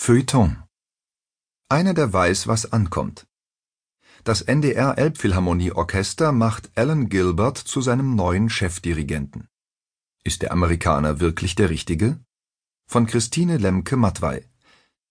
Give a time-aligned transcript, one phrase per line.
[0.00, 0.62] Feuilleton
[1.68, 3.26] Einer, der weiß, was ankommt.
[4.22, 9.48] Das NDR Elbphilharmonieorchester macht Alan Gilbert zu seinem neuen Chefdirigenten.
[10.22, 12.20] Ist der Amerikaner wirklich der Richtige?
[12.86, 14.46] Von Christine Lemke-Mattwey.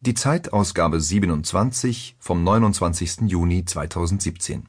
[0.00, 3.22] Die Zeit Ausgabe 27 vom 29.
[3.22, 4.68] Juni 2017.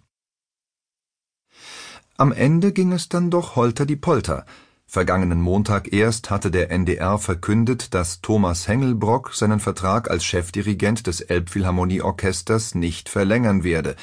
[2.16, 4.46] Am Ende ging es dann doch holter die Polter
[4.88, 11.22] Vergangenen Montag erst hatte der NDR verkündet, dass Thomas Hengelbrock seinen Vertrag als Chefdirigent des
[11.22, 13.96] Elbphilharmonieorchesters nicht verlängern werde.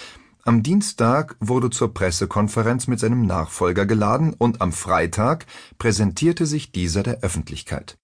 [0.45, 5.47] Am Dienstag wurde zur Pressekonferenz mit seinem Nachfolger geladen und am Freitag
[5.79, 7.97] präsentierte sich dieser der Öffentlichkeit.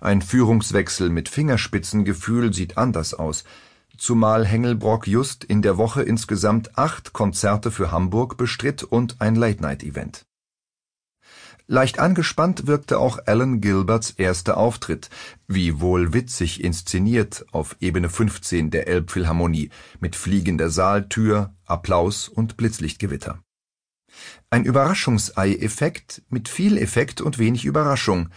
[0.00, 3.44] Ein Führungswechsel mit Fingerspitzengefühl sieht anders aus,
[3.98, 10.27] zumal Hengelbrock just in der Woche insgesamt acht Konzerte für Hamburg bestritt und ein Late-Night-Event
[11.70, 15.10] Leicht angespannt wirkte auch Alan Gilberts erster Auftritt,
[15.46, 19.68] wie wohl witzig inszeniert auf Ebene 15 der Elbphilharmonie
[20.00, 23.42] mit fliegender Saaltür, Applaus und Blitzlichtgewitter.
[24.48, 28.30] Ein Überraschungsei-Effekt mit viel Effekt und wenig Überraschung,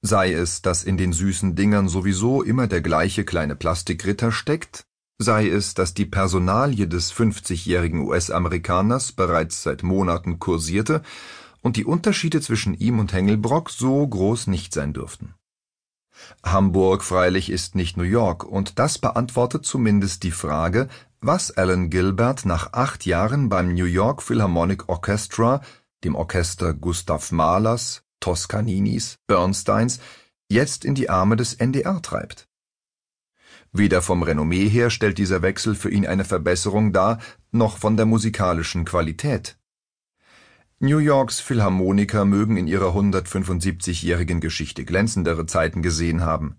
[0.00, 4.86] sei es, dass in den süßen Dingern sowieso immer der gleiche kleine Plastikritter steckt,
[5.18, 11.02] sei es, dass die Personalie des 50-jährigen US-Amerikaners bereits seit Monaten kursierte
[11.62, 15.34] und die Unterschiede zwischen ihm und Hengelbrock so groß nicht sein dürften.
[16.44, 20.88] Hamburg freilich ist nicht New York, und das beantwortet zumindest die Frage,
[21.20, 25.62] was Alan Gilbert nach acht Jahren beim New York Philharmonic Orchestra,
[26.04, 30.00] dem Orchester Gustav Mahlers, Toscaninis, Bernsteins,
[30.48, 32.48] jetzt in die Arme des NDR treibt.
[33.72, 37.18] Weder vom Renommee her stellt dieser Wechsel für ihn eine Verbesserung dar,
[37.52, 39.56] noch von der musikalischen Qualität.
[40.84, 46.56] New Yorks Philharmoniker mögen in ihrer 175-jährigen Geschichte glänzendere Zeiten gesehen haben.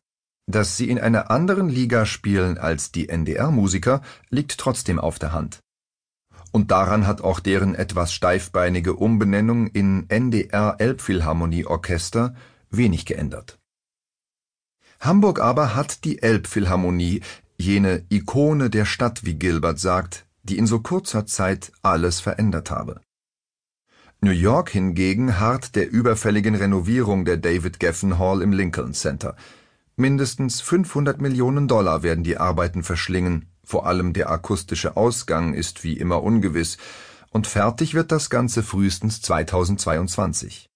[0.49, 5.59] Dass sie in einer anderen Liga spielen als die NDR-Musiker, liegt trotzdem auf der Hand.
[6.53, 12.33] Und daran hat auch deren etwas steifbeinige Umbenennung in NDR Elbphilharmonie-Orchester
[12.69, 13.59] wenig geändert.
[15.01, 17.19] Hamburg aber hat die Elbphilharmonie,
[17.57, 23.01] jene Ikone der Stadt, wie Gilbert sagt, die in so kurzer Zeit alles verändert habe
[24.23, 29.35] New York hingegen harrt der überfälligen Renovierung der David Geffen Hall im Lincoln Center.
[29.97, 35.97] Mindestens 500 Millionen Dollar werden die Arbeiten verschlingen, vor allem der akustische Ausgang ist wie
[35.97, 36.77] immer ungewiss,
[37.31, 40.69] und fertig wird das Ganze frühestens 2022.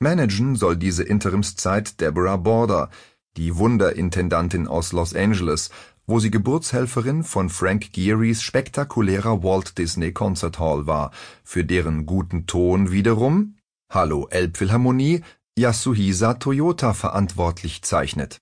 [0.00, 2.90] Managen soll diese Interimszeit Deborah Border,
[3.36, 5.70] die Wunderintendantin aus Los Angeles,
[6.06, 11.10] wo sie Geburtshelferin von Frank Gearys spektakulärer Walt Disney Concert Hall war,
[11.42, 13.56] für deren guten Ton wiederum
[13.92, 15.22] Hallo Elbphilharmonie
[15.58, 18.38] Yasuhisa Toyota verantwortlich zeichnet.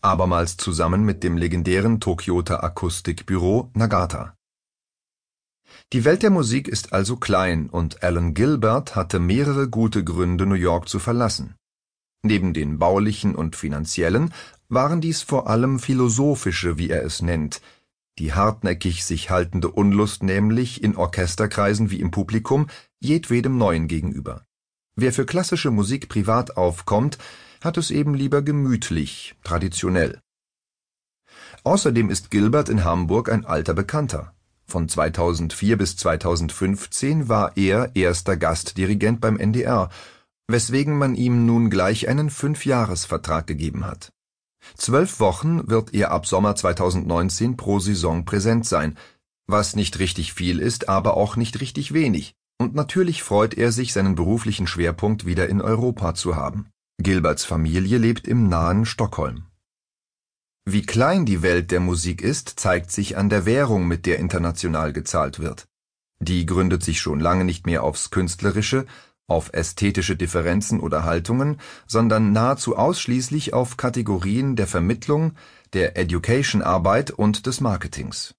[0.00, 4.34] Abermals zusammen mit dem legendären Tokyota Akustikbüro Nagata.
[5.92, 10.54] Die Welt der Musik ist also klein und Alan Gilbert hatte mehrere gute Gründe, New
[10.54, 11.54] York zu verlassen.
[12.22, 14.34] Neben den baulichen und finanziellen
[14.68, 17.60] waren dies vor allem philosophische, wie er es nennt,
[18.18, 22.66] die hartnäckig sich haltende Unlust nämlich in Orchesterkreisen wie im Publikum
[22.98, 24.44] jedwedem Neuen gegenüber.
[24.96, 27.18] Wer für klassische Musik privat aufkommt,
[27.62, 30.20] hat es eben lieber gemütlich, traditionell.
[31.62, 34.34] Außerdem ist Gilbert in Hamburg ein alter Bekannter.
[34.66, 39.88] Von 2004 bis 2015 war er erster Gastdirigent beim NDR,
[40.48, 44.10] weswegen man ihm nun gleich einen Fünfjahresvertrag gegeben hat
[44.76, 48.96] Zwölf Wochen wird er ab Sommer 2019 pro Saison präsent sein,
[49.46, 53.92] was nicht richtig viel ist, aber auch nicht richtig wenig, und natürlich freut er sich,
[53.92, 56.68] seinen beruflichen Schwerpunkt wieder in Europa zu haben.
[57.00, 59.44] Gilberts Familie lebt im nahen Stockholm.
[60.64, 64.92] Wie klein die Welt der Musik ist, zeigt sich an der Währung, mit der international
[64.92, 65.66] gezahlt wird.
[66.20, 68.84] Die gründet sich schon lange nicht mehr aufs Künstlerische,
[69.28, 75.32] auf ästhetische Differenzen oder Haltungen, sondern nahezu ausschließlich auf Kategorien der Vermittlung,
[75.74, 78.34] der Education-Arbeit und des Marketings.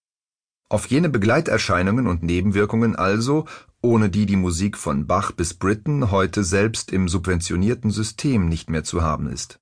[0.68, 3.46] Auf jene Begleiterscheinungen und Nebenwirkungen also,
[3.82, 8.84] ohne die die Musik von Bach bis Britten heute selbst im subventionierten System nicht mehr
[8.84, 9.60] zu haben ist.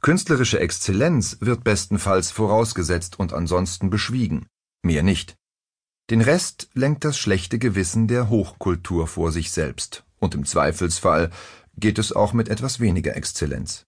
[0.00, 4.46] Künstlerische Exzellenz wird bestenfalls vorausgesetzt und ansonsten beschwiegen,
[4.82, 5.36] mehr nicht.
[6.10, 11.30] Den Rest lenkt das schlechte Gewissen der Hochkultur vor sich selbst und im Zweifelsfall
[11.76, 13.86] geht es auch mit etwas weniger Exzellenz.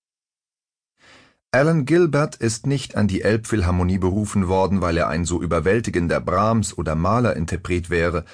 [1.50, 6.76] Alan Gilbert ist nicht an die Elbphilharmonie berufen worden, weil er ein so überwältigender Brahms-
[6.76, 8.24] oder Mahler-Interpret wäre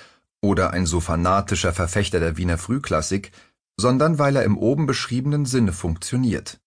[0.41, 3.31] oder ein so fanatischer Verfechter der Wiener Frühklassik,
[3.77, 6.61] sondern weil er im oben beschriebenen Sinne funktioniert.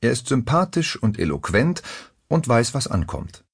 [0.00, 1.82] Er ist sympathisch und eloquent
[2.28, 3.44] und weiß, was ankommt